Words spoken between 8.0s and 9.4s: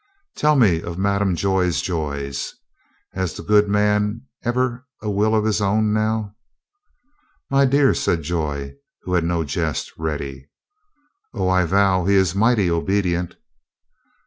Joy, who had